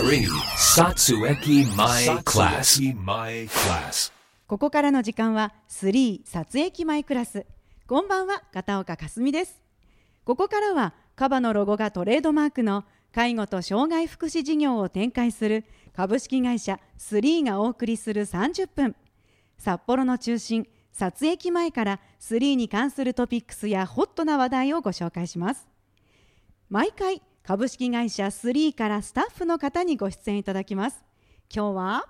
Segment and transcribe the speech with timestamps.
[0.00, 0.26] 3.
[0.56, 2.80] Satsueki My Class.
[3.04, 4.10] My Class.
[4.46, 7.44] ここからの時間は3撮影前クラス
[7.86, 9.60] こんばんは片岡かすみです
[10.24, 18.96] ここからはカバのロゴがトレードマークの介護と障害福祉事業を展開する株式会社3がお送りする30分
[19.58, 25.68] 札幌の中心撮影前から3に関するトピックスやホットな話題をご紹介します
[26.70, 31.02] 毎回株式会社3からスタッフの方にご出演いただきます。
[31.52, 32.08] 今日は？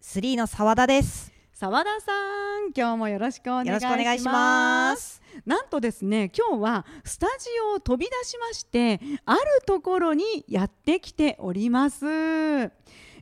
[0.00, 1.32] スリーの澤田です。
[1.52, 2.72] 澤田さん。
[2.76, 3.76] 今日もよろしくお願
[4.16, 5.22] いします。
[5.46, 12.04] なんとですね今日はスタジオを飛び出しましてあるところにやってきております。
[12.06, 12.70] え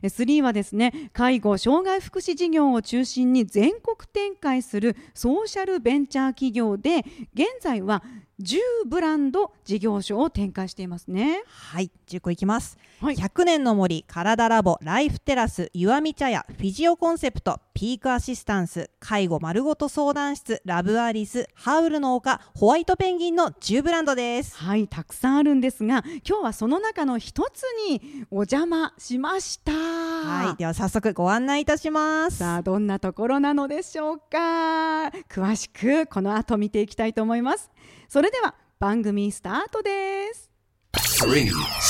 [0.01, 8.03] 3はですね介護障害福祉事業を中心に全国展開するソーシャルベンチャー企業で現在は
[8.41, 8.57] 10
[8.87, 12.77] ブランド事業所を展開していますねはい、10個いきます。
[13.01, 24.55] はい100年の森、体ラボ、ライフテラス、岩見茶屋、フィジオコンセプト、ピークアシスタンス、介護丸ごと相談室、ラブアリス、ハウルの丘、ホワイトペンギンの10ブランドです。
[24.57, 32.37] はいたくさんあるんですが今日はその中の一つにお邪魔しましたはい、では早速ご案内いたします。
[32.37, 37.69] さあどんなところなのでしょうか詳しくこの後見ていきたいと思います
[38.07, 40.51] それでは番組スタートです
[40.93, 41.49] 3.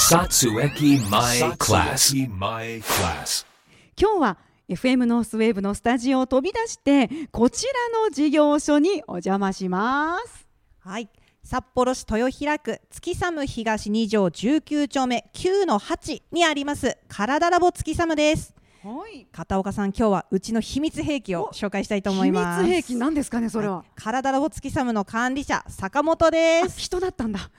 [0.10, 2.30] Satsueki My Class.
[2.30, 3.46] My Class.
[4.00, 4.38] 今日は
[4.70, 10.48] FM ノースウェーブのスタジオを飛び出してこちらの事業所にお邪魔します
[10.80, 11.10] はい。
[11.44, 18.55] 札幌市豊平区月寒東2条19丁目9の8にあります体ラボ月寒です。
[18.86, 19.26] はい。
[19.32, 22.64] 片岡さん今日はうちの秘密兵器を紹介したいと思います。
[22.64, 23.92] 秘密兵器なんですかねそれは、い。
[23.96, 27.50] 体ラボ月寒の管理者坂本であす人だったんだ。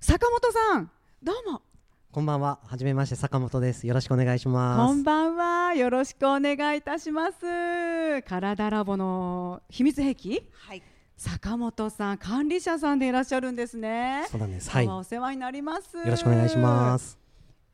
[0.00, 0.90] 坂本さん
[1.22, 1.62] どうも。
[2.10, 2.58] こんばんは。
[2.66, 3.86] はじめまして、坂本です。
[3.86, 4.88] よろしくお願いします。
[4.88, 5.74] こんばんは。
[5.74, 8.22] よろしくお願いいたします。
[8.22, 10.42] 体ラボの秘密兵器？
[10.52, 10.82] はい。
[11.16, 14.26] 坂本さん管理者さんでいらっしゃるんですね。
[14.28, 14.68] そうなんです。
[14.68, 14.88] はい。
[14.88, 15.96] お世話になります。
[15.96, 17.21] よろしくお願いします。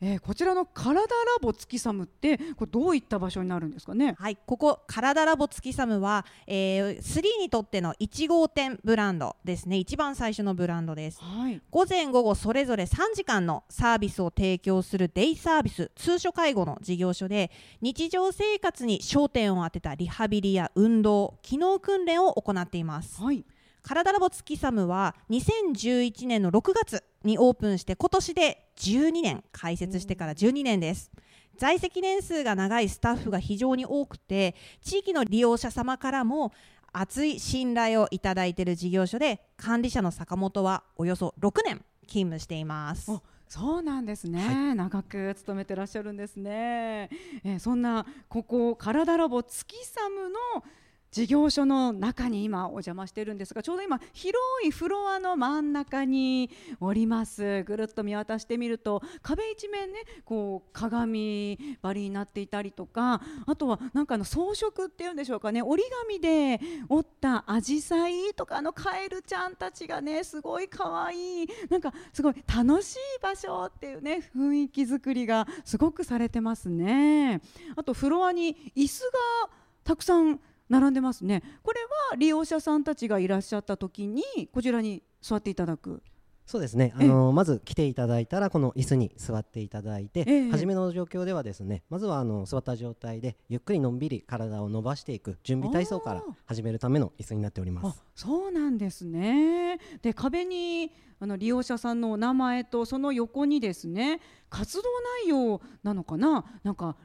[0.00, 1.06] えーこちらの体ラ
[1.40, 4.14] ボ月サムってこれどういった場所になるんですかね？
[4.18, 9.76] はい、ここ体ラボ月寒は、えー、3にとっての1号店ブランドですね。
[9.76, 11.20] 一番最初のブランドです。
[11.20, 11.60] はい。
[11.70, 17.50] 午前午後それぞれ3時間のサービスを提供するデイサービス通所介護の事業所で
[17.80, 23.20] 日常生活に焦点を当てたリハビリや運動機能訓練を行っています。
[23.22, 23.44] はい。
[23.82, 31.10] 体ラボ月サムは2011年の6月にオープンして今年で12年開設してから12年です。
[31.56, 36.52] 在籍年数が長いスタッフが非常に多くて地域の利用者様からも
[36.92, 43.10] 熱い信頼をいただいている事業所で管理者の坂本はおよそ6年勤務しています。
[43.10, 47.08] おそうなんですね、長く勤めてらっしゃるんですね、
[47.42, 50.62] えーそんなここ体ラボ月サムの
[51.10, 57.62] 事業所の中に今お邪魔しているんですがちょうど今広いフロアの真ん中におります。
[57.64, 77.40] ぐるっと見渡してみると壁一面ねこう鏡張りになっていたりとかあとはなんかの装飾っていうんでしょうかね折り紙で折ったアジサイとかあのカエルちゃんたちがねすごい可愛いなんかすごい楽しい場所っていうね雰囲気作りがすごくされてますね。
[77.76, 79.00] あとフロアに椅子
[79.46, 79.50] が
[79.84, 81.42] たくさん並んでますね。
[81.62, 81.80] これ
[82.10, 86.02] は利用者さんたちがいらっしゃった時にこちらに座っていただく。
[86.46, 86.94] そうですね。
[86.96, 90.50] あのまず来ていただいたらこの椅子に座っていただいて、ええ。
[90.50, 98.02] 初めの状況ではですね、まずはあの座った状態でゆっくりのんびり体を伸ばしていく準備体操から始めるための椅子になっておりまあす。
[98.14, 99.78] そうなんですね。
[100.00, 100.90] で壁に
[101.20, 104.84] あの利用者さんのお名前とその横にですね活動
[105.24, 106.46] 内容なのかな？
[106.62, 106.96] なんか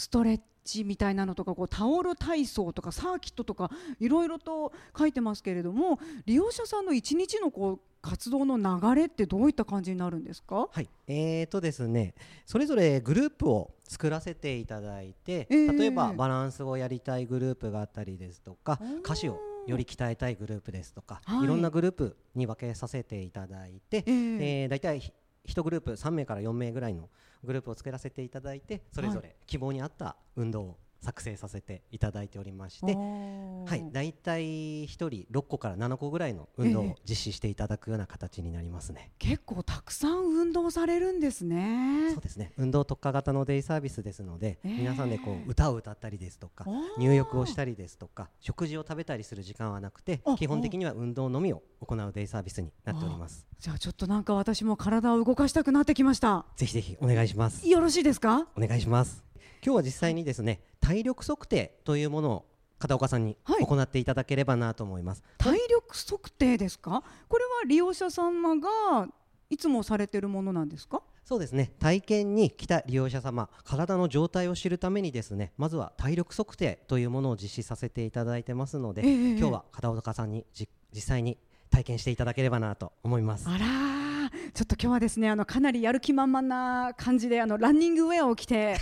[0.00, 10.68] ストレッチみたいなのとかこうタオル体操とかサーキットとかいろいろと書いてますけれども利用者さんの一日のこう活動の流れってどういった感じになるんですか？
[10.72, 12.14] はい、えーとですね、
[12.46, 21.44] それぞれグループを作らせていただいて、えー例えばバランスをやりたいグループがあったりですとか歌詞をより鍛えたいグループですとか、はい。
[21.44, 24.38] い、ろんなグループに分けさせていただいて、えー。
[24.62, 25.12] えー、大体ひ
[25.46, 27.08] 1グループ3名から4名ぐらいの
[27.44, 39.10] グループを作らせていただいてそれぞれ希望に合った運動を作成させていただいておりまして、はい、だいたい1人6個から7個ぐらいの運動ええを実施していただくような形になりますね。
[39.18, 42.10] 結構たくさん運動されるんですね。
[42.12, 42.52] そうですね。
[42.56, 46.64] 運動特化型のデイサービスですので、ええ皆さんでこう歌を歌ったりですとか
[46.98, 53.46] 入浴をしたりですとか食事を食べたりする時間はなくてあ基本的には運動のみを行うデイサービスになっております。
[53.58, 56.46] じゃあちょっとなんか私も体を動かしたくなってきました。
[56.56, 57.68] ぜひぜひお願いします。
[57.68, 58.48] よろしいですか？
[58.56, 59.29] お願いします
[59.64, 62.46] 今日は実際にですね体力測定というものを
[62.78, 63.66] 片岡さんにはい。
[63.66, 67.02] 行っていただければなと思います、体力測定ですか？
[67.28, 69.08] これは利用者様が
[69.50, 71.02] いつもされてるものなんですか？
[71.24, 71.72] そうですね。
[71.78, 79.38] 体験に来た利用者様体の状態を知るためにですねまずは体力測定というものを実施させていただいてますので、ええ。
[79.38, 81.36] 今日は片岡さんにじ実際に
[81.70, 83.46] 体験していただければなと思います。
[83.46, 84.52] あらー。
[84.54, 88.78] ちょっと今日はですねあのかなりやる気満々な感じであのランニングウェアを着て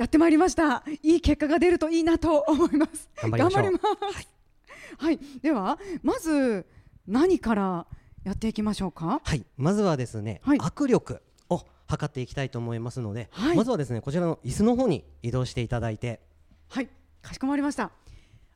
[0.00, 0.82] やってまいりました。
[1.02, 3.10] いい結果が出るといいなと思います。
[3.16, 3.72] 頑張りましょう。
[3.72, 4.28] ます。
[4.96, 6.64] はい、ではまず
[7.06, 7.86] 何から
[8.24, 9.20] やっていきましょうか？
[9.22, 9.44] はい。
[9.58, 10.58] まずはですね、はい。
[10.58, 11.20] 握力
[11.50, 13.56] を測っていきたいと思いますので、はい。
[13.58, 16.20] まずはですねこちらの椅子の方に移動していただいて。
[16.70, 16.88] はい。
[17.20, 17.90] かしこまりました。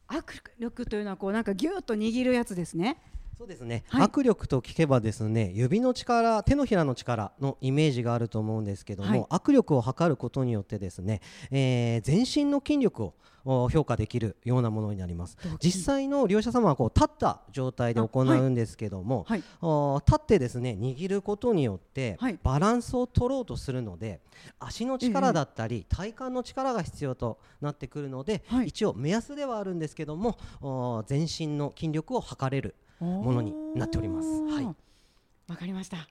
[0.09, 0.23] 握
[0.59, 2.97] 力というのはこうなんかギューッと握るやつですね
[3.37, 4.07] そうですね、はい。
[4.07, 11.21] 握力と聞けばですね指の力手のひらの力のイメージがあると思うんですけども、握力を測ることによってですね、
[11.51, 13.15] えー全身の筋力を
[13.47, 15.37] お評価できるようなものになります。
[15.63, 19.43] 実際の利用者様はこう立った状態で行うんですけども、はい。
[19.61, 22.39] お立ってですね握ることによってはい。
[22.43, 24.21] バランスを取ろうとするので
[24.59, 28.69] 足の力だったり体幹の力が必要となってくるので、はい。
[28.69, 34.29] 一応目安ではあるんですけどもお全身の筋力を測れるものになっております。
[34.29, 34.65] はい。
[34.65, 36.09] わかりました。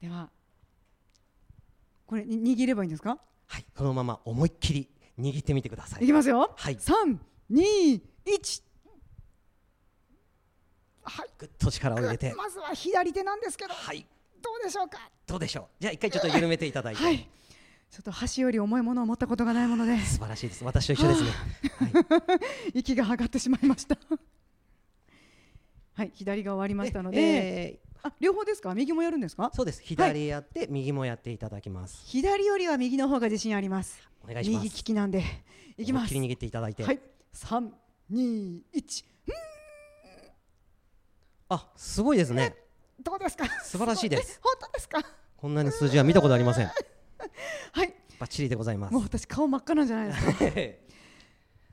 [0.00, 0.30] では
[2.06, 3.18] これに握ればいいんですか？
[3.46, 4.88] はい、このまま思いっきり
[5.18, 6.04] 握ってみてください。
[6.04, 6.52] いきますよ。
[6.56, 7.20] はい、三
[7.50, 7.94] 二
[8.24, 8.62] 一。
[11.02, 11.28] はい。
[11.38, 13.74] ぐっと力を入れて、まずは左手なんですけど。
[13.74, 14.06] はい、
[14.42, 14.98] どうでしょうか？
[15.26, 15.64] どうでしょう？
[15.80, 17.28] じゃあ一回ちょっと緩めていただいて、はい。
[17.90, 19.98] ちょっと箸より重いものを持ったことがないもので。
[20.00, 20.62] 素晴らしいです。
[20.64, 21.30] 私と一緒ですね。
[21.94, 23.96] はい、 息が上がってしまいました
[25.98, 28.72] はい左が終わりましたので、えあ両方ですか？
[28.72, 29.50] 右もやるんですか？
[29.52, 29.82] ーそうです。
[29.82, 32.02] 左やって、右もやっていただきます。
[32.06, 34.00] 左よりは右の方が自信あります。
[34.22, 34.62] お願いします。
[34.62, 35.24] 右利きなんで。
[35.76, 36.14] いきます。
[36.14, 37.00] 思いっきり握っていただいて、はい。
[37.32, 37.74] 三
[38.10, 39.04] 二一。
[41.48, 42.54] あ、すごいですね。
[43.02, 43.46] どうですか？
[43.64, 44.40] 素晴らしいです。
[44.40, 45.00] ご本当ですか？
[45.36, 46.66] こんなに数字は見たことありません。
[47.72, 47.92] はい。
[48.20, 48.94] バッチリでございます。
[48.94, 49.02] もう。
[49.02, 50.44] 私顔真っ赤なんじゃないですか？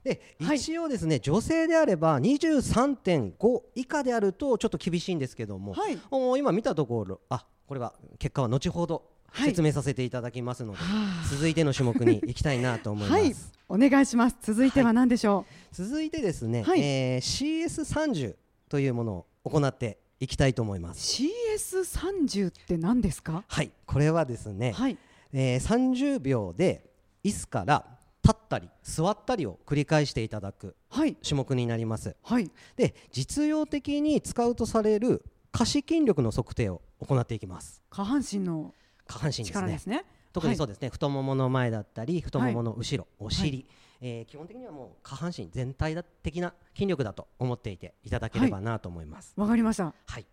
[0.05, 0.57] ではい。
[0.57, 5.97] 一応ですね、女性であれば23.5以下であるとちょっと厳しいんですけども、はい。
[6.39, 9.49] 今見たところあこれは結果は後ほどはい。
[9.49, 10.85] 説明させていただきますので、は
[11.25, 11.27] あ。
[11.29, 13.35] 続いての種目に行きたいなと思います、はい。
[13.67, 14.37] お願いします。
[14.41, 16.81] 続いては何でしょ続いてですね、はい。
[16.81, 18.35] えー CS30
[18.69, 23.43] というものを行っていきたいと思いまうす CS30 って何ですか？
[23.47, 23.71] はい。
[23.85, 24.97] これはですね、はい。
[25.33, 26.85] えー30秒で
[27.23, 27.85] 椅子から
[28.25, 31.15] 立ったり座ったりを繰り返していただくはい。
[31.15, 32.15] 種目になります。
[32.23, 32.49] はい。
[32.75, 37.83] で実用的に使うとされる下肢筋力の測定を行っていきます。
[37.91, 38.73] 下半身の
[39.07, 39.53] 下半身ですね。
[39.53, 40.05] 力ですね。
[40.33, 43.63] 特にそうですね、太ももの前だったり太ももの後ろ、お尻、は
[44.01, 49.33] えー基本的にはもう下半身全体的な筋力だと思っていていただければなと思います。
[49.37, 49.93] わかりました。
[50.05, 50.25] はい、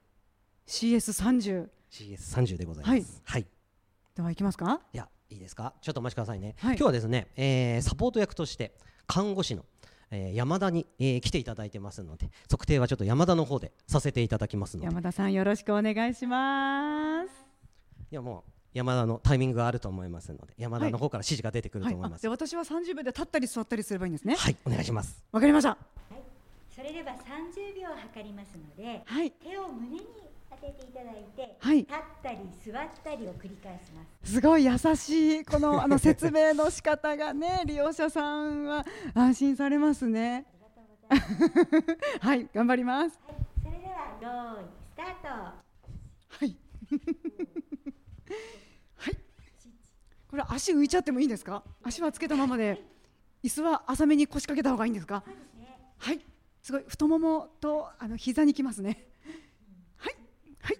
[0.67, 3.23] CS30 CS30 でございます。
[3.25, 3.47] はい、い、
[4.17, 4.81] ではいきますか。
[4.93, 5.73] やいいですか？
[5.81, 6.76] ちょっとお待ちくださいね、はい。
[6.76, 8.73] 今日はですね、えーサポート役として
[9.06, 9.64] 看護師の
[10.11, 14.87] えー山田に、えー来ていただいてますので測定はちょっと山田の方でさせていただきますので。
[14.87, 17.29] 山田さんよろしくお願いします。
[18.10, 22.22] いやもう山田のタイミングがあると思いますので山田の方から指示が出てくると思います。
[22.22, 24.34] で私は30秒で立ったり座ったりすればいいんですね。
[24.36, 25.22] はい、お願いします。
[25.32, 25.77] わかりました。
[26.74, 29.31] それでは30秒測りますのではい。
[29.31, 30.01] 手を胸に
[30.62, 31.78] 当てていただいて、はい。
[31.78, 34.32] 立ったり座ったりを繰り返します。
[34.34, 40.46] すごい優しいこのあの説明の仕方がね 利用者さんは安心されますね。
[42.20, 43.19] はい頑張ります。
[43.62, 45.28] それでは用意スタート。
[45.28, 45.54] は
[46.44, 46.56] い。
[48.96, 49.16] はい。
[50.28, 51.62] これ足浮いちゃってもいいんですか？
[51.82, 52.81] 足はつけたままで。
[53.42, 55.24] 椅子は浅めに腰掛けた方がいいんですか？
[55.98, 56.24] はい。
[56.62, 59.08] すごい太ももとあの膝にきますね
[59.96, 60.14] はい
[60.60, 60.78] はい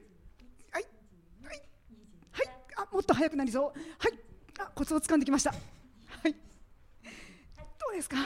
[0.71, 0.85] はい
[1.43, 1.63] はい
[2.31, 3.65] はいあもっと速くなりそう。
[3.65, 4.19] はい。
[4.61, 5.51] あコツを掴んできました。
[5.51, 5.57] は
[6.29, 6.33] い。
[6.33, 6.39] ど
[7.93, 8.17] うですか？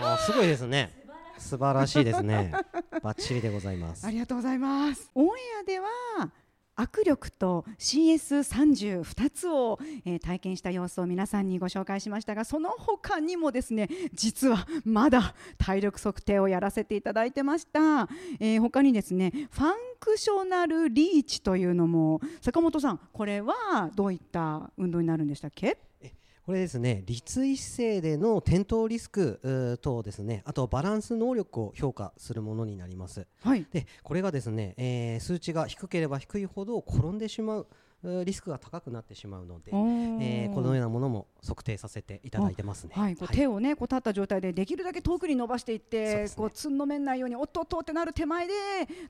[0.00, 0.92] あーすごいですね。
[1.38, 2.52] 素晴らしいですね。
[3.02, 4.06] バッチリでございます。
[4.06, 5.10] ありがとうございます。
[5.14, 5.30] オンエ
[5.62, 5.88] アでは
[6.78, 18.08] 握力と CS30 2つを、えー体験した様子を皆さんにご紹介しましたがその他にもですね実はまだ体力測定をやらせていただいてました、
[18.40, 25.87] えー他にですね functional reach というのも坂本さんこれはどういった運動になるんでしたっけ？
[26.48, 33.26] これですね立位姿勢での転倒リスク等ですねあとバランス能力を評価するものになります。
[33.42, 33.66] はい。
[33.70, 37.66] でこれがですね、えー数値が低ければ低いほど転んでしまう
[38.24, 42.94] リスクが高くなってしまうので、えーこのようなものも測定させていただいてますね。
[42.94, 46.28] はい、こう手をねこう立った状態でできるだけ遠くに伸ばしていって、ね。
[46.34, 48.54] こうつんのめんないようにおっとっとってなる手前で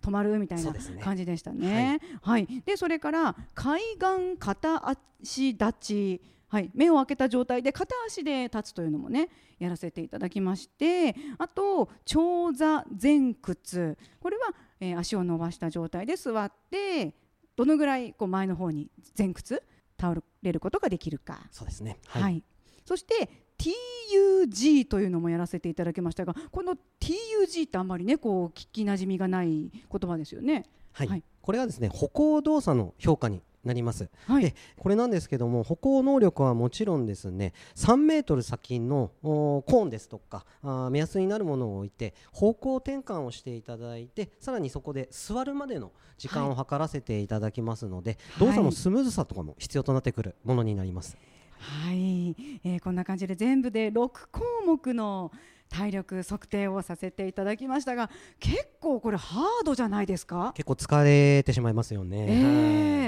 [0.02, 2.00] 止まるみたいな感じでしたね。
[2.21, 6.21] はい、でそれから海岸片足立ち。
[6.49, 9.28] はい、目を開けた状態で片足で立つというのもね
[9.59, 13.99] やらせていただきましてあと長座前屈。
[14.21, 17.14] これは、えー足を伸ばした状態で座って
[17.57, 19.62] どのぐらいこう前の方に前屈
[20.00, 21.40] 倒れることができるか。
[21.50, 21.99] そうですね。
[22.07, 22.43] はい、
[22.85, 23.28] そして
[23.59, 30.64] TUG というのもやらせていただきましたがこの TUG ってあんまりねこう聞きなじみがない言葉ですよね。
[30.93, 31.25] はい、はい。
[31.43, 34.08] これはですね歩行動作の評価になります。
[34.26, 51.16] はいでこれなんですけども歩行能力はもちろんですね3メートル先のコーンですとかあー目安になるものを置いて方向転換をしていただいてさらにそこで座るまでの時間を計らせていただきますので、はい動作のスムーズさとかも必要となってくるものになります。
[51.58, 52.30] はい、
[52.64, 55.32] えーこんな感じで全部で6項目の
[55.68, 58.10] 体力測定をさせていただきましたが
[58.40, 60.52] 結構これハードじゃないですか？
[60.56, 62.26] 結構疲れてしまいますよね。
[62.28, 62.54] えはい。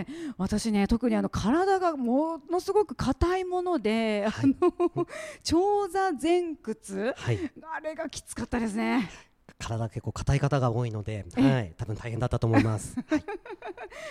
[0.00, 0.06] え
[0.38, 5.06] 私ね特にあの体がものすごく硬いもので、あの
[5.44, 7.38] 長座前屈はい、
[7.74, 9.10] あれがきつかったですね。
[9.60, 12.96] 体結構硬い方が多いので、はい、多分大変だったと思います。
[13.08, 13.24] はい、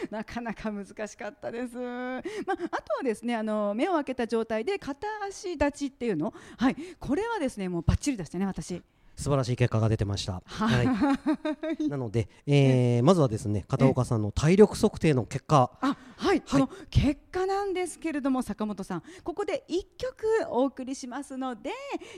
[0.09, 1.75] なかなか難しかったです。
[1.75, 8.81] まあ、あとはですね、あの目を開けた状態で片足立ちっていうの、はい、これはですね、もうバッチリでしたね、私。
[9.19, 10.41] 素晴らしい結果が出てました。
[10.45, 10.87] ははい、
[11.89, 21.71] なので、えーまずはですね片岡さんの体力測定の結果、あ、はい、その結果なんですけれども、坂本さん、ここで一曲お送りしますので、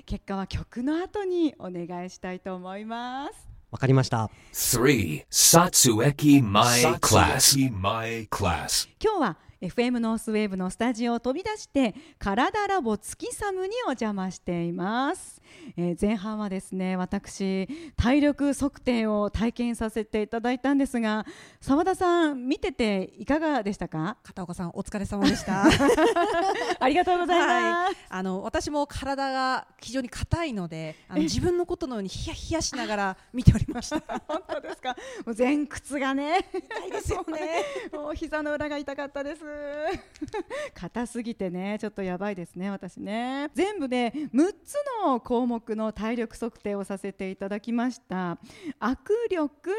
[0.06, 3.50] 結果は曲の後にお願いしたいと思います。
[3.72, 4.30] わかりました。
[4.54, 5.26] 3.
[5.32, 7.72] Satsueki My Class.
[7.72, 8.90] My Class.
[9.04, 15.40] 今日は FM ノースウェーブのスタジオを飛び出して体ラボ月サムにお邪魔しています、
[15.78, 21.26] えー前半はですね私体力測定を体験させていただいたんですが
[21.60, 24.18] 澤田さん見てていかがでしたか？
[24.24, 25.66] 片岡さんお疲れ様でした。
[26.80, 34.02] ありがとうございます、あの私も体が非常に硬いので、あの自分のことのようにヒヤヒヤしながら見ておりました。
[34.28, 34.96] 本当ですか？
[35.26, 36.48] もう前屈がね。
[36.52, 37.64] 痛いですよね。
[37.94, 39.44] もう膝の裏が痛かったです
[40.74, 43.50] 硬すぎてねちょっとやばいですね私ね。
[43.54, 48.38] 全部で6つの項目の体力測定をさせていただきました。
[48.80, 48.96] 握
[49.30, 49.72] 力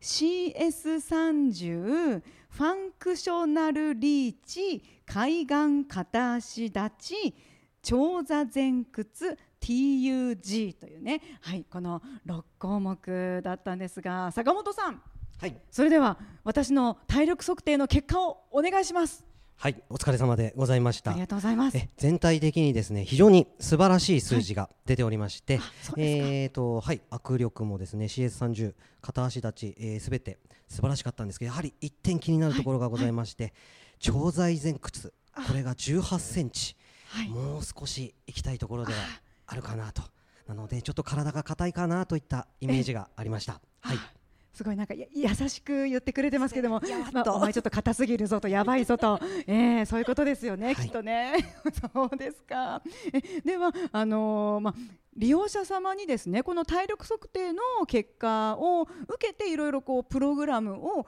[0.00, 7.34] CS30 ファンクショナルリーチ海岸片足立ち
[7.82, 15.02] 長座前屈 TUG というね、はい、この6項目だったんですが坂本さん。
[15.40, 19.24] はい、それでは私の体力測定の結果をお願いします。
[19.54, 21.12] はい、お疲れ様でございました。
[21.12, 21.20] あり。
[21.20, 21.76] がとうございます。
[21.76, 25.94] え全体的にですね非常に素晴らしい数字が出ておりまして、そうですか。
[25.98, 27.00] えーとはい。
[27.12, 33.54] 握力もですね CS30 片足立ちすべ、えー全て素晴らしかったんですけどやはり一点気になるところがございまして、
[34.00, 35.12] 長在前屈
[35.46, 36.74] これが18センチ、
[37.10, 37.28] はい。
[37.28, 38.98] もう少し行きたいところでは
[39.46, 39.54] あ。
[39.54, 40.02] るかなと。
[40.48, 43.60] なのでちょっと体が硬いかなといったイメージがありました。
[43.80, 44.17] はい
[44.52, 46.80] すごいなんかや優しく言ってくれてますけども、
[47.12, 51.34] まあ、お前ちょっと硬すぎるぞとやばいぞと、 えー、そういうことですよね、はいきっとね。
[51.94, 52.82] そうですか。
[53.12, 54.74] えではあのーまあ
[55.16, 61.06] 利用者様にですねこの体力測定の結果を受けていろいろこうプログラムを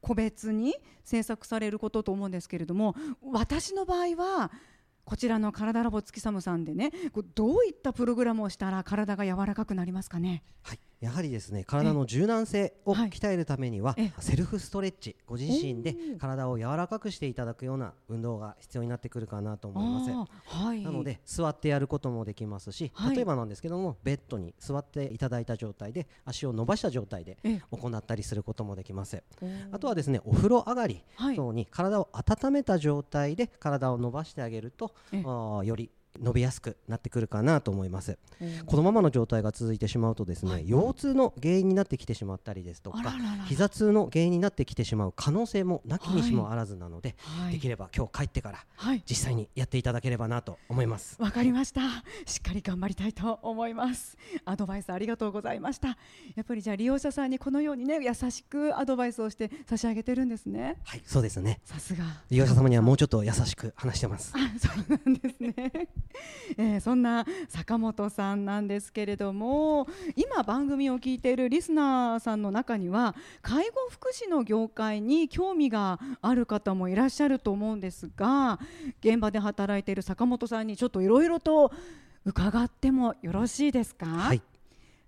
[0.00, 4.50] 個別に制作されることと思うんですけれども私の場合は
[5.04, 10.42] こちらの体ラボ月寒さんでねこうどういったプログラムをしたら体が柔らかくなりますかね？
[10.62, 20.32] はい、やはりですね体の柔軟性をはい鍛えるためには、えセルフストレッチご自身で体を柔らかくしていただくような運動が必要になってくるかなと思います。
[20.46, 23.16] はい、なので座ってやることもできますし、はい。
[23.16, 29.22] 例えばなんですけどもベッドに座っていただいた状態で足を伸ばした状態でえ行ったりすることもできます。
[29.72, 31.36] あとはですねお風呂上がりはい。
[31.36, 35.90] 等に体を温めた状態で体を伸ばしてあげると、より
[36.20, 38.18] 伸びやすくなってくるかなと思います
[38.66, 42.98] このままの状態が続いてしまうとですね、はい腰痛の原因になってきてしまったりですとか
[43.46, 51.16] 膝痛の原因になってきてしまう可能性もなきにしもあらずなので、はいできれば今日帰ってからはい実際にやっていただければなと思います。
[51.20, 51.80] わかりました。
[52.26, 54.16] しっかり頑張りたいと思います。
[54.44, 55.88] アドバイスありがとうございました。
[55.88, 60.78] やっぱりじゃあ利用者さんにこのようにね優しくアドバイスをして差し上げてるんですね。
[60.84, 61.60] はい、そうですね。
[61.64, 62.04] さすが。
[62.30, 64.32] 利用者様にはもうちょっと優しく話してます。
[64.34, 65.88] あそうなんですね、
[66.58, 78.60] えーそんな坂本さんなんですけれども今番組を聞いているリスナーさんの中には介護福祉の業界に興味がある方もいらっしゃると思うんですが
[79.00, 81.72] 現場で働いている坂本さんにちょっといろいろと
[82.24, 84.42] 伺ってもよろしいですか、はい、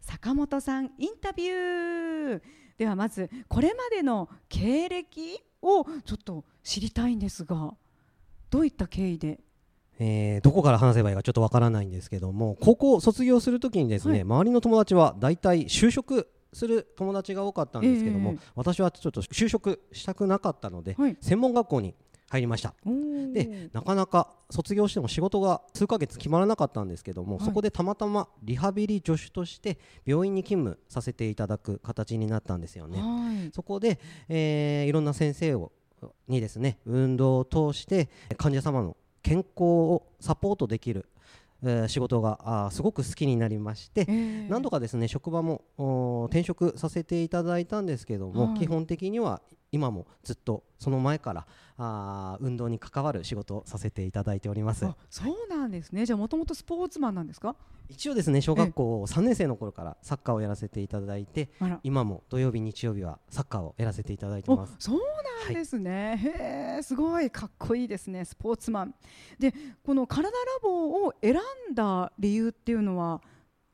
[0.00, 2.42] 坂本さんインタビュー。
[2.76, 7.72] ではまずこれまでの経歴をちょっと知りたいんですが
[8.50, 9.43] どういった経緯で？
[9.98, 14.22] えーどこから話せばいいかちょっとわからないんですけども、高校を卒業するときにですね、はい。
[14.22, 21.16] 周りの友達は大体就職する友達が多かったんですけども、ええ私はちょっと就職したくなかったので、はい。
[21.20, 21.94] 専門学校に
[22.30, 22.74] 入りました。
[23.32, 27.44] でなかなか卒業しても仕事が数ヶ月決まらなかったんですけども、はい。
[27.44, 32.98] そこでたまたまリハビリ助手として病院に勤務させていただく形になったんですよね。
[33.00, 33.50] はい。
[33.52, 35.72] そこで、えーいろんな先生を
[36.28, 41.06] にですね運動を通して患者様の健康をサポートできる、
[41.64, 44.04] えー仕事がすごく好きになりまして、
[44.48, 45.62] 何度かかですね職場も
[46.28, 48.58] 転職させていただいたんですけども、はい。
[48.60, 49.40] 基本的には
[49.74, 54.86] 今もずっとその前からあー運動に関わる仕事をさせていただいております。
[54.86, 56.06] あそうなんですね。
[56.06, 57.56] じゃあもともとスポーツマンなんですか？
[57.88, 61.50] 一応ですね小学校3年生の頃からサッカーをやらせていただいて
[61.82, 64.74] 今も土曜日日曜日はサッカーをやらせていただいておます。
[64.78, 65.00] そう
[65.46, 68.24] なんですね、へえすごいかっこいいですね。
[68.24, 68.94] スポーツマン。
[69.38, 69.52] で
[69.84, 73.20] この体ラボを選んだ理由っていうのは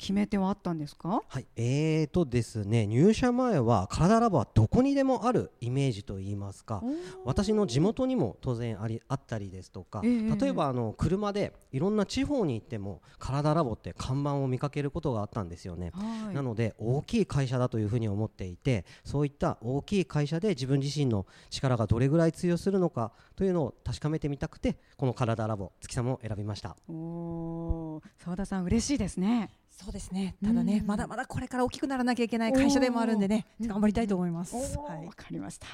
[0.00, 1.23] 決め手はあったんですか？
[1.28, 6.83] はい、えーとですね入社前は体ラボはどこにでもあるイメージといいますか
[7.26, 15.90] 私の地元にも当然ありあったりですとか、ええ例えばあの車でいろんな地方に行っても体ラボって看板を見かけることがあったんですよね。
[15.92, 16.35] はい。
[16.35, 26.75] なので大きい会社だというふうに思っていてそういった大きい会社で自分自身の力がどれぐらい通用するのかというのを確かめてみたくてこの体ラボ月様を選びました。
[26.88, 29.50] 澤田さん嬉しいですね
[29.83, 30.37] そうですね。
[30.45, 30.87] ただね、うん。
[30.87, 34.55] まだまだこれから大きくならなきゃいけない会社でもあるんでね、頑張りたいと思います。
[34.79, 35.07] はい。
[35.07, 35.67] わかりました、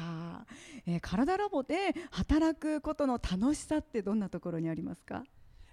[0.87, 5.25] えー、体ラボで働くことの楽しさってどんなところにありますか？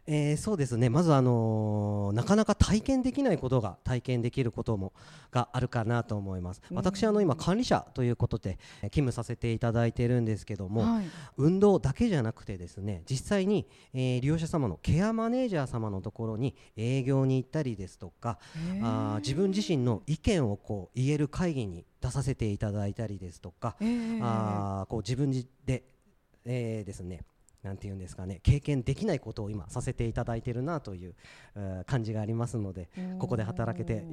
[0.06, 0.90] えーそうですね。
[0.90, 4.92] まず、あのーなかなか体験できないことが体験できることも
[5.32, 6.62] があるかなと思います。
[6.70, 6.78] うん。
[6.78, 11.06] 私あの今管理者ということでえー勤務させていただいているんですけども、はい。
[11.38, 18.40] 運動だけじゃなくてですね実際に、えー利用者様のケアマネージャー様のところに営業に行ったりですとか
[18.82, 25.32] あー自分自身の意見をこう言える会議に出させていただいたりですとか、えーあーこう自分
[25.66, 25.84] で、
[26.46, 27.22] えーですね
[27.64, 31.16] なんていうんですかね経験できないことを今させていただいているなという
[31.56, 34.06] えー感じがありますのでここで働けて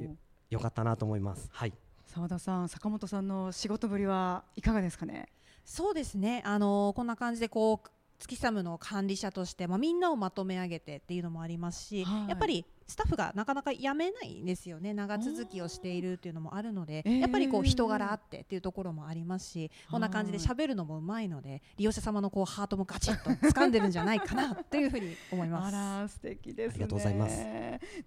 [0.49, 1.49] よかったなと思います。
[1.51, 1.73] はい
[2.07, 5.27] 澤田さん坂本さんの仕事ぶりはいかがですかね？
[5.63, 6.41] そうですね。
[6.45, 14.93] あのーこんな感じでこう月サムの管理者として、まあ、みんなをまとめ上げてっていうのもありますし、はいやっぱりスタッフがなかなか辞めないんですよね。
[14.93, 17.19] 長続きをしているっていうのもあるので、えー。
[17.19, 25.73] やっぱりこう人柄あってっていうところもありますし、こんな感じではい喋るのもうまいので利用者様のこうハートもガチッと掴んでるんじゃないかなというふうに思いまあす。
[25.73, 26.73] ら素敵ですね。
[26.73, 27.37] ありがとうございます。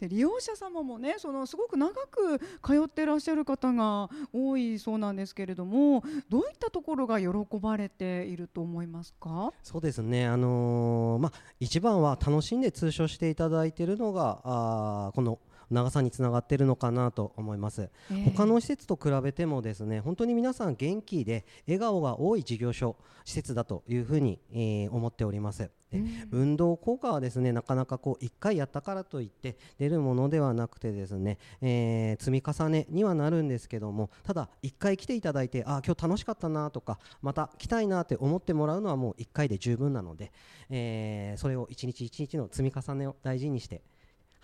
[0.00, 9.52] で利用者様もねそのすごく長く通ってらっしゃる方が多いそうなんですけれどもどういったところが喜ばれていると思いますか？
[9.62, 15.38] そうですね、あのーまあ、一番は楽しんで通所していただいているのがあーこの
[15.70, 17.90] 長さにつながっているのかなと思います、
[18.24, 25.70] 他の施設と比べてもですね本当に皆さん元気で笑顔が多い事業所施設だというふうに、えー思っております。
[25.90, 40.32] で運動効果はですねなかなかこう1回やったからといって出るものではなくてですね、えー積み重ねにはなるんですけどもただ1回来ていただいてあ今日楽しかったなとかまた来たいなって思ってもらうのはもう1回で十分なので、
[40.70, 43.82] えーそれを1日1日の積み重ねを大事にして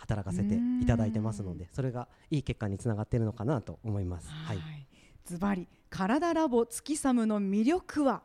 [0.00, 4.28] 働かせていただいてますのでそれがいい結果につながっているのかなと思います。
[4.28, 4.58] はい。
[5.24, 8.22] ズバリ体ラボ月サムの魅力は？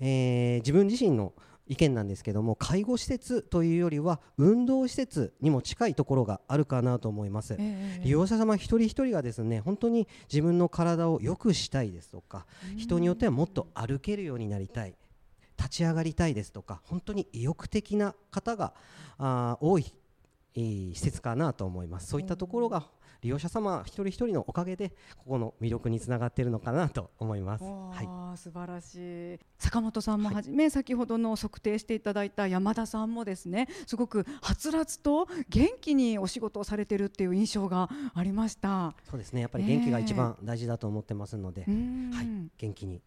[0.00, 1.32] えー自分自身の
[1.68, 7.56] 意見なんですけども介護施設というよりは運動施設にも近いところがあるかなと思います。
[8.04, 12.46] 利用者様一人一人がですね本当に自分の体を良くしたいですとか
[12.76, 14.94] 人によってはもっと歩けるようになりたい
[15.58, 18.72] 立ち上がりたいですとか本当に意欲的な方が
[19.18, 19.92] あー多い
[20.56, 22.08] えー施設かなと思います。
[22.08, 22.88] そういったところが
[23.22, 27.64] 利用者様一人一人のおかげでここの魅力につながっているのかなと思います。
[27.64, 28.38] はい。
[28.38, 29.38] 素晴らしい。
[29.58, 38.94] 坂本さんもはじめ、先ほどの測定していただいた山田さんもですねすごくはつらつと元気にお仕事をされてるっていう印象がありました。
[39.10, 39.40] そうですね。
[39.40, 42.26] やっぱり元気が一番大事だと思ってますので、うーんはい、
[42.58, 43.02] 元気に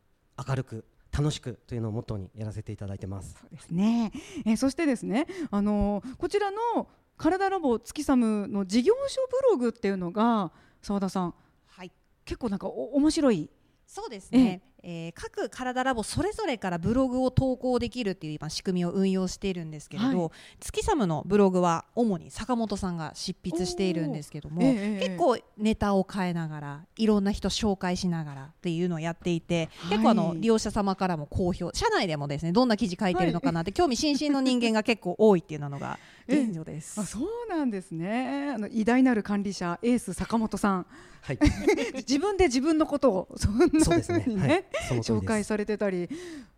[0.47, 3.37] 明るく楽しくというのをモットーにやらせていただいてます。
[3.39, 4.11] そうですね、
[4.45, 6.87] えーそしてですね、あのーこちらの
[7.19, 10.51] 体ラボ月サムの事業所ブログっていうのが
[10.81, 11.35] 澤田さん
[11.67, 11.91] はい。
[12.25, 13.49] 結構なんかお面白い。
[13.85, 20.29] そうですね、えー各体ラボそれぞれからブログを投稿できるっていう今仕組みを運用しているんですけれど、はい。
[20.61, 29.91] 月サムのブログは主に坂本さんが執筆しているんですけども、え結構ネタを変えながらいろんな人紹介しながらっていうのをやっていて、はい。
[29.97, 35.99] 結構あの利用者様からも好評社内でもですねどんな記事書いてるのかなって、興味津々の人間が結構多いっていうのが
[36.29, 36.99] 現状です。
[36.99, 40.85] あそうなんですねあの偉大なる管理者エース坂本さん
[41.21, 41.39] はい、
[42.07, 44.19] 自分で自分のことをそんなそうですね。
[44.21, 44.65] 風 にはい。
[44.99, 46.09] 紹介されてたり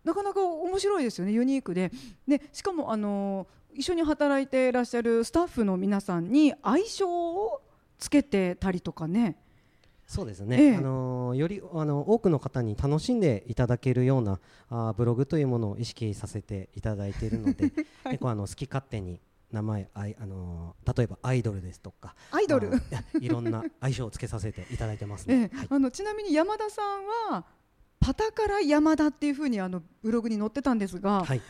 [0.04, 1.90] なかなか面白いですよねユニークで
[2.26, 7.62] でしかもあの一緒に働いていらっしゃるスタッフの皆さんに愛称を
[7.98, 9.36] つけてたりとかね
[10.06, 10.56] そうですね。
[10.60, 17.70] ええあのーよりあの多くの方に楽しんでいただけるようなあーブログというものを意識させていただいているので、
[18.04, 19.18] 結構あの好き勝手に
[19.52, 22.72] 名前あいあのー例えばアイドルですとか、アイドル？
[23.20, 25.50] いろんな愛称をつけさせていただいてますえね。
[25.54, 27.44] はい、えあのちなみに山田さんは
[28.00, 31.40] パタカラ山田っていうふうにあのブログに載ってたんですが、はい。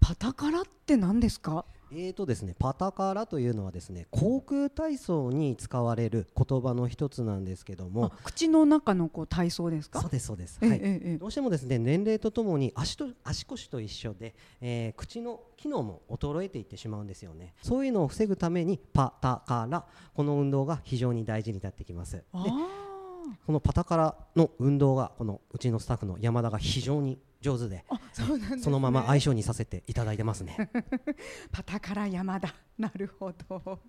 [0.00, 1.64] パタカラって何ですか？
[1.96, 10.00] えーとですね、パタカラというのはですね航空体操に使われる言葉の一つなんですけどもあ口の中のこう体操ですか？
[10.00, 11.18] そうですそうです、ええはい。
[11.18, 17.54] どうしてもですね年齢とともに足と足腰と一緒で、えー口の機能も衰えていってしまうんですよね。
[17.62, 22.16] そういうのを防ぐためにパタカラこの運動が非常に大事になってきます。
[22.16, 22.44] であ
[23.46, 27.84] このパタカラの運動がこのうちのスタッフの山田が非常に上手でね、
[28.58, 30.70] そのまま相性にさせていただいてますね。
[31.52, 32.54] パタカラ山田。
[32.78, 33.80] なるほど、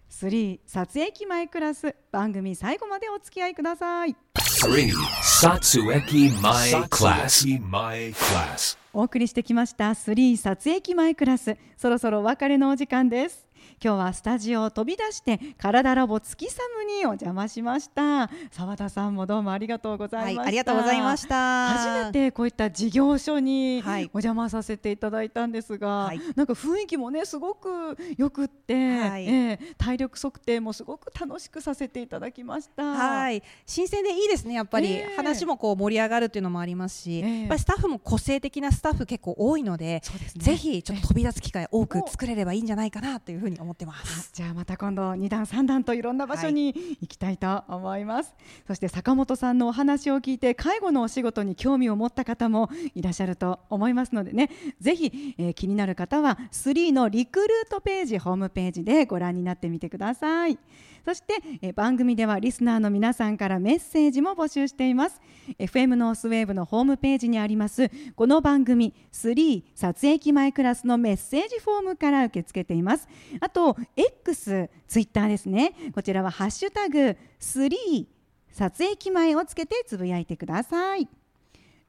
[0.09, 4.15] 3撮影機前クラス番組最後までお付き合いください
[4.61, 4.91] 3.
[5.23, 7.47] Satsueki My Class.
[7.61, 8.77] My Class.
[8.91, 13.47] お送りしてきました3撮影機前クラスそろそろお別れのお時間です
[13.83, 18.29] 今日はスタジオを飛び出して体ラボ月サムにお邪魔しました。
[18.51, 21.69] 澤田さんもどうもありがとうございました、はい、ありがとうございました。
[21.69, 24.03] 初めてこういった事業所にはい。
[24.13, 26.21] お邪魔させていただいたんですが、はい。
[26.35, 29.25] なんか雰囲気もねすごくよくって、はい。
[29.25, 32.83] ええ体力測定もすごく楽しくさせていただきました。
[32.83, 34.55] はい、新鮮でいいですね。
[34.55, 35.15] やっぱり、ええ。
[35.15, 37.39] 話もこう盛り上がるっていうのもありますし、ええ。
[37.41, 40.43] やっぱりスタッフも個性的なスタッフ結構多いので、そうですね。
[40.43, 44.31] ぜひちょっと飛び出す機会多く作れればいいんじゃないかなというふうに思ってまあす。
[44.33, 48.33] じゃあまた今度2段3段といろんな場所に行きたいと思います、
[48.67, 54.49] そして坂本さんのお話を聞いて介護のお仕事に興味を持った方もいらっしゃると思いますのでね。
[54.79, 60.57] ぜひ、えー気になる方は3のリクルートページホームページでご覧になってみてください。
[61.05, 65.21] そして、えー番組ではリスナーの皆さんからメッセージも募集しています。
[65.57, 73.07] FM ノースウェーブのホームページにありますこの番組3撮影機前クラスのメッセージフォームから受け付けています
[73.39, 75.73] あと X ツイッターですね。
[75.93, 78.07] こちらはハッシュタグ3
[78.51, 81.07] 撮影機前をつけてつぶやいてください。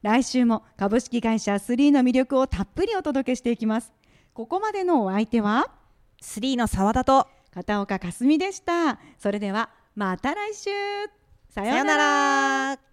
[0.02, 3.92] 来週も株式会社3の魅力をたっぷりお届けしていきます。
[4.32, 5.70] ここまでのお相手は
[6.22, 8.98] 3の澤田と片岡かすみでした。
[9.18, 10.70] それではまた来週。
[11.50, 12.89] ささようなら